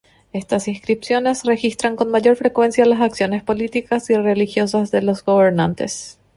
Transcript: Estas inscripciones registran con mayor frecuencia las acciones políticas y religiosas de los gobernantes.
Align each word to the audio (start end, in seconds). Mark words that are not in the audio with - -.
Estas 0.33 0.67
inscripciones 0.67 1.43
registran 1.45 1.95
con 1.95 2.09
mayor 2.09 2.35
frecuencia 2.35 2.85
las 2.87 3.01
acciones 3.01 3.43
políticas 3.43 4.09
y 4.09 4.15
religiosas 4.15 4.89
de 4.89 5.03
los 5.03 5.23
gobernantes. 5.23 6.17